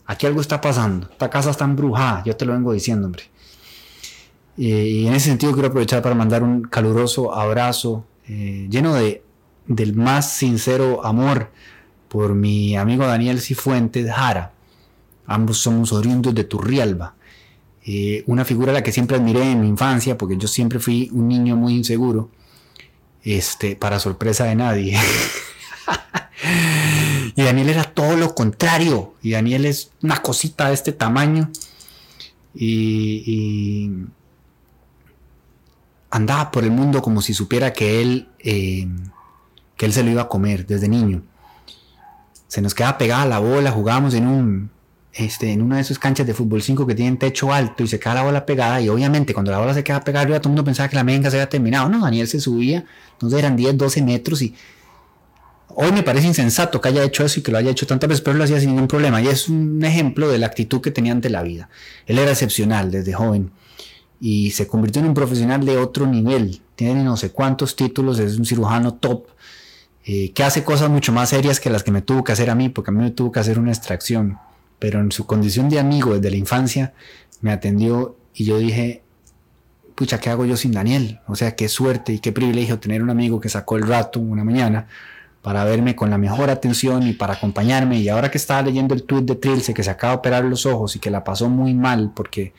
[0.05, 1.07] Aquí algo está pasando.
[1.11, 3.23] Esta casa está embrujada, yo te lo vengo diciendo, hombre.
[4.55, 9.23] y en ese sentido quiero aprovechar para mandar un caluroso abrazo lleno de,
[9.67, 11.51] del más sincero amor
[12.09, 14.53] por mi amigo Daniel Cifuentes Jara.
[15.27, 17.15] Ambos somos oriundos de Turrialba.
[17.87, 21.09] Eh, una figura a la que siempre admiré en mi infancia, porque yo siempre fui
[21.13, 22.31] un niño muy inseguro,
[23.23, 24.97] este, para sorpresa de nadie.
[27.35, 29.13] y Daniel era todo lo contrario.
[29.21, 31.51] Y Daniel es una cosita de este tamaño.
[32.55, 33.91] Y,
[36.15, 38.87] andaba por el mundo como si supiera que él, eh,
[39.75, 41.23] que él se lo iba a comer desde niño.
[42.47, 44.69] Se nos queda pegada la bola, jugábamos en un
[45.11, 47.99] este, en una de esas canchas de fútbol 5 que tienen techo alto y se
[47.99, 50.63] queda la bola pegada y obviamente cuando la bola se queda pegada todo el mundo
[50.63, 54.01] pensaba que la menga se había terminado, no, Daniel se subía, entonces eran 10, 12
[54.01, 54.55] metros y
[55.69, 58.21] hoy me parece insensato que haya hecho eso y que lo haya hecho tantas veces,
[58.23, 59.21] pero lo hacía sin ningún problema.
[59.21, 61.69] Y es un ejemplo de la actitud que tenía ante la vida.
[62.05, 63.51] Él era excepcional desde joven
[64.19, 68.37] y se convirtió en un profesional de otro nivel, tiene no sé cuántos títulos, es
[68.37, 69.27] un cirujano top
[70.07, 72.55] eh, que hace cosas mucho más serias que las que me tuvo que hacer a
[72.55, 74.37] mí, porque a mí me tuvo que hacer una extracción.
[74.77, 76.93] Pero en su condición de amigo desde la infancia,
[77.41, 79.01] me atendió y yo dije,
[79.95, 81.21] pucha, ¿qué hago yo sin Daniel?
[81.27, 84.43] O sea, qué suerte y qué privilegio tener un amigo que sacó el rato una
[84.43, 84.87] mañana
[85.41, 87.99] para verme con la mejor atención y para acompañarme.
[87.99, 90.67] Y ahora que estaba leyendo el tweet de Trilce, que se acaba de operar los
[90.67, 92.53] ojos y que la pasó muy mal porque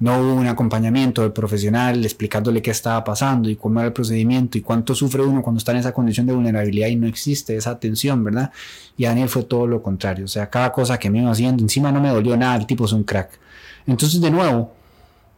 [0.00, 4.58] no hubo un acompañamiento del profesional explicándole qué estaba pasando y cómo era el procedimiento
[4.58, 7.70] y cuánto sufre uno cuando está en esa condición de vulnerabilidad y no existe esa
[7.70, 8.50] atención, ¿verdad?
[8.96, 11.92] Y Daniel fue todo lo contrario, o sea, cada cosa que me iba haciendo, encima
[11.92, 13.38] no me dolió nada, el tipo es un crack.
[13.86, 14.72] Entonces, de nuevo,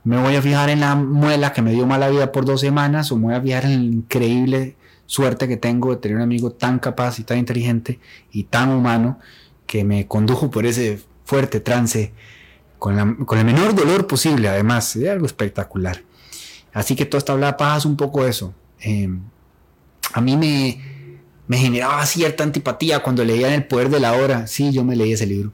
[0.04, 3.10] me voy a fijar en la muela que me dio mala vida por dos semanas
[3.10, 6.52] o me voy a fijar en la increíble suerte que tengo de tener un amigo
[6.52, 7.98] tan capaz y tan inteligente
[8.30, 9.18] y tan humano
[9.66, 12.12] que me condujo por ese fuerte trance
[12.78, 12.98] con,
[13.38, 16.02] el menor dolor posible, además, es algo espectacular.
[16.72, 18.54] Así que toda esta hablada paja es un poco eso.
[18.80, 19.20] Em,
[20.12, 24.46] a mí me, generaba cierta antipatía cuando leía en El Poder de la Hora.
[24.46, 25.52] Sí, yo me leí ese libro.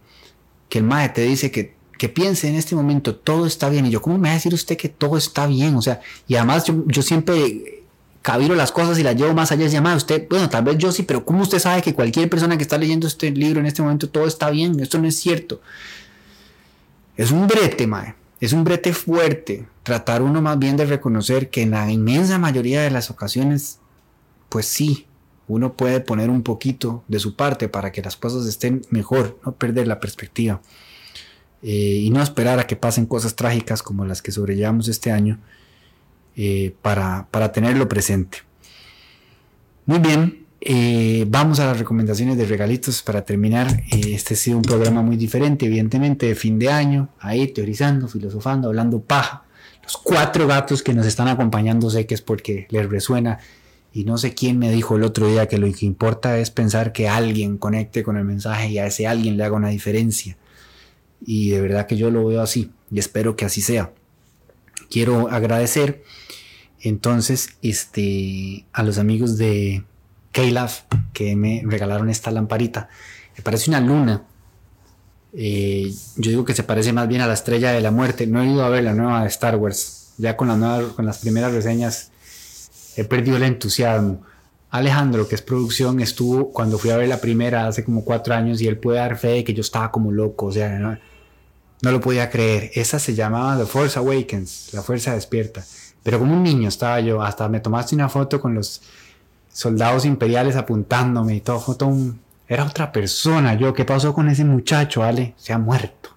[0.68, 3.86] Que el maestro te dice que, piense en este momento, todo está bien.
[3.86, 5.76] Y yo, ¿cómo me va a decir usted que todo está bien?
[5.76, 7.84] O sea, y además yo, siempre
[8.22, 9.66] cabiro las cosas y las llevo más allá.
[9.66, 12.56] de llamar usted, bueno, tal vez yo sí, pero ¿cómo usted sabe que cualquier persona
[12.56, 14.80] que está leyendo este libro en este momento todo está bien?
[14.80, 15.60] Esto no es cierto.
[17.16, 18.14] Es un brete, mae.
[18.40, 19.66] Es un brete fuerte.
[19.82, 23.78] Tratar uno más bien de reconocer que en la inmensa mayoría de las ocasiones,
[24.48, 25.06] pues sí,
[25.48, 29.52] uno puede poner un poquito de su parte para que las cosas estén mejor, no
[29.52, 30.60] perder la perspectiva.
[31.62, 35.38] Eh, y no esperar a que pasen cosas trágicas como las que sobrellevamos este año
[36.34, 38.38] eh, para, para tenerlo presente.
[39.86, 43.82] Muy bien, eh, vamos a las recomendaciones de regalitos para terminar.
[43.90, 48.06] Eh, este ha sido un programa muy diferente, evidentemente, de fin de año, ahí teorizando,
[48.06, 49.44] filosofando, hablando paja.
[49.82, 53.40] Los cuatro gatos que nos están acompañando sé que es porque les resuena.
[53.92, 56.92] Y no sé quién me dijo el otro día que lo que importa es pensar
[56.92, 60.36] que alguien conecte con el mensaje y a ese alguien le haga una diferencia.
[61.20, 62.70] Y de verdad que yo lo veo así.
[62.90, 63.92] y espero que así sea.
[64.90, 66.04] Quiero agradecer
[66.80, 69.84] entonces este, a los amigos de
[70.32, 72.88] Que me regalaron esta lamparita.
[73.36, 74.22] Me parece una luna.
[75.34, 78.26] Eh, yo digo que se parece más bien a la estrella de la muerte.
[78.26, 80.14] No he ido a ver la nueva de Star Wars.
[80.18, 82.10] Ya con, la con las primeras reseñas
[82.96, 84.22] he perdido el entusiasmo.
[84.70, 88.60] Alejandro, que es producción, estuvo cuando fui a ver la primera hace como cuatro años
[88.62, 90.46] y él puede dar fe de que yo estaba como loco.
[90.46, 90.98] O sea, no,
[91.82, 92.70] no lo podía creer.
[92.74, 95.62] Esa se llamaba The Force Awakens, la fuerza despierta.
[96.02, 97.22] Pero como un niño estaba yo.
[97.22, 98.80] Hasta me tomaste una foto con los
[99.52, 101.76] soldados imperiales apuntándome y todo.
[102.48, 103.54] Era otra persona.
[103.54, 105.34] Yo, ¿qué pasó con ese muchacho, Ale?
[105.36, 106.10] Se ha muerto.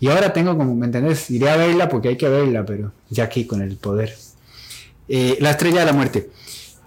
[0.00, 1.30] Y ahora tengo como, ¿me entendés?
[1.30, 4.16] Iré a verla porque hay que verla, pero ya aquí con el poder.
[5.08, 6.30] Eh, la estrella de la muerte.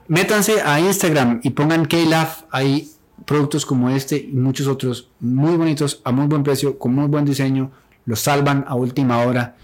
[0.07, 2.45] Métanse a Instagram y pongan K-Love.
[2.51, 2.89] Hay
[3.25, 7.25] productos como este y muchos otros muy bonitos, a muy buen precio, con muy buen
[7.25, 7.71] diseño.
[8.05, 9.55] Los salvan a última hora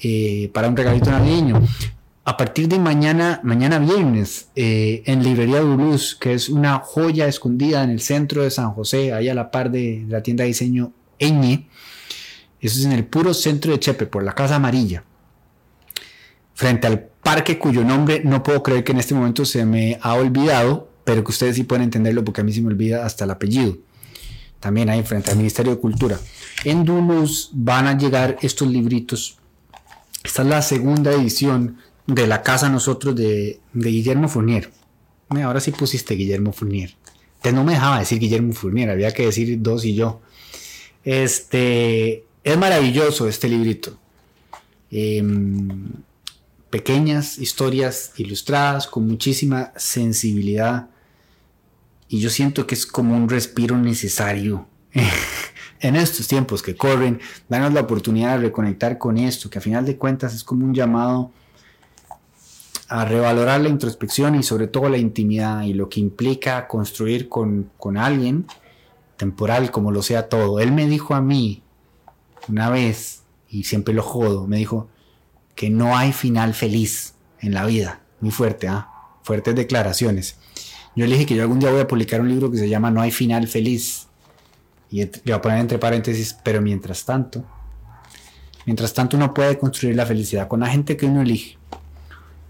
[0.00, 1.62] eh, para un regalito navideño.
[2.26, 7.84] A partir de mañana, mañana viernes, eh, en Librería Duluz, que es una joya escondida
[7.84, 10.92] en el centro de San José, ahí a la par de la tienda de diseño
[11.18, 11.68] Eñe.
[12.60, 15.04] Eso es en el puro centro de Chepe, por la Casa Amarilla.
[16.54, 20.14] Frente al parque cuyo nombre no puedo creer que en este momento se me ha
[20.14, 23.32] olvidado, pero que ustedes sí pueden entenderlo porque a mí se me olvida hasta el
[23.32, 23.76] apellido.
[24.60, 26.18] También ahí frente al Ministerio de Cultura.
[26.64, 29.36] En Duluz van a llegar estos libritos.
[30.22, 34.70] Esta es la segunda edición de La Casa Nosotros de, Guillermo Fournier.
[35.28, 36.94] Ahora sí pusiste Guillermo Fournier.
[37.42, 40.20] Te no me dejaba decir Guillermo Fournier, había que decir dos y yo.
[41.02, 43.98] Este es maravilloso este librito.
[44.90, 45.90] Em,
[46.70, 50.88] pequeñas historias ilustradas con muchísima sensibilidad
[52.08, 54.68] y yo siento que es como un respiro necesario
[55.80, 59.84] en estos tiempos que corren, danos la oportunidad de reconectar con esto, que a final
[59.84, 61.32] de cuentas es como un llamado
[62.94, 67.68] a revalorar la introspección y sobre todo la intimidad y lo que implica construir con,
[67.76, 68.46] con alguien
[69.16, 70.60] temporal como lo sea todo.
[70.60, 71.60] Él me dijo a mí
[72.48, 74.88] una vez, y siempre lo jodo, me dijo
[75.56, 78.00] que no hay final feliz en la vida.
[78.20, 78.88] Muy fuerte, ¿ah?
[79.24, 80.36] Fuertes declaraciones.
[80.94, 83.00] Yo le que yo algún día voy a publicar un libro que se llama No
[83.00, 84.06] hay final feliz.
[84.88, 87.44] Y le voy a poner entre paréntesis, pero mientras tanto,
[88.66, 91.58] mientras tanto uno puede construir la felicidad con la gente que uno elige.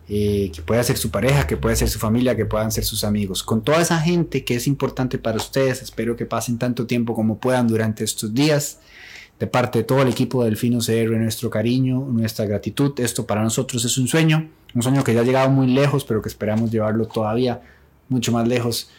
[0.06, 3.04] Eh, que pueda ser su pareja, que pueda ser su familia, que puedan ser sus
[3.04, 3.42] amigos.
[3.42, 7.38] Con toda esa gente que es importante para ustedes, espero que pasen tanto tiempo como
[7.38, 8.80] puedan durante estos días.
[9.40, 12.92] De parte de todo el equipo de Delfino CR, nuestro cariño, nuestra gratitud.
[13.00, 16.20] Esto para nosotros es un sueño, un sueño que ya ha llegado muy lejos, pero
[16.20, 17.62] que esperamos llevarlo todavía
[18.08, 18.90] mucho más lejos,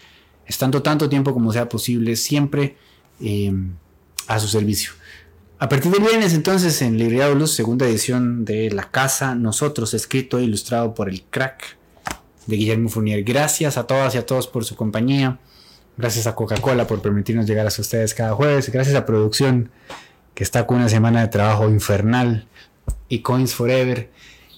[0.47, 2.75] estando tanto tiempo como sea posible, siempre
[3.21, 3.53] eh,
[4.27, 4.93] a su servicio.
[5.57, 10.37] A partir del viernes entonces en Librería Luz, segunda edición de La Casa, nosotros, escrito
[10.37, 11.77] e ilustrado por el crack
[12.45, 13.23] de Guillermo Fournier.
[13.23, 15.39] Gracias a todas y a todos por su compañía.
[15.95, 18.69] Gracias a Coca-Cola por permitirnos llegar a ustedes cada jueves.
[18.69, 19.71] Gracias a Producción,
[20.33, 22.49] que está con una semana de trabajo infernal.
[23.07, 24.11] Y Coins Forever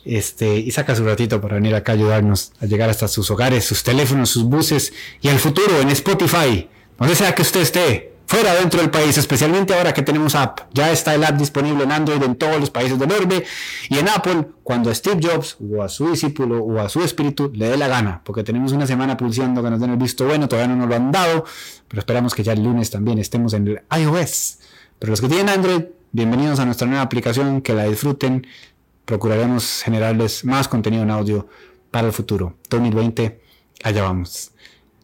[0.04, 3.66] este, y saca su ratito para venir acá a ayudarnos a llegar hasta sus hogares,
[3.66, 6.68] sus teléfonos, sus buses y el futuro en Spotify,
[6.98, 10.60] donde sea que usted esté, fuera dentro del país, especialmente ahora que tenemos app.
[10.74, 13.46] Ya está el app disponible en Android en todos los países del orbe
[13.90, 17.52] y en Apple cuando a Steve Jobs o a su discípulo o a su espíritu
[17.56, 20.48] le dé la gana, porque tenemos una semana pulsando que nos den el visto bueno,
[20.48, 21.46] todavía no nos lo han dado,
[21.88, 24.60] pero esperamos que ya el lunes también estemos en el iOS.
[25.00, 28.46] Pero los que tienen Android, bienvenidos a nuestra nueva aplicación, que la disfruten
[29.06, 31.48] procuraremos generarles más contenido en audio
[31.92, 32.58] para el futuro.
[32.70, 33.42] 2020,
[33.84, 34.52] allá vamos.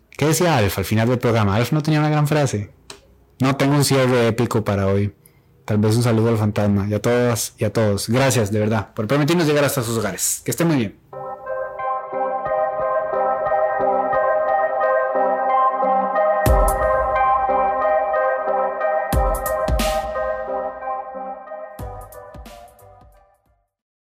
[0.09, 1.55] ¿Qué decía Alf al final del programa?
[1.55, 2.71] Alf no tenía una gran frase.
[3.43, 5.13] No tengo un cierre épico para hoy.
[5.65, 8.07] Tal vez un saludo al fantasma y a todas y a todos.
[8.07, 10.41] Gracias de verdad por permitirnos llegar hasta sus hogares.
[10.45, 11.02] Que estén muy bien.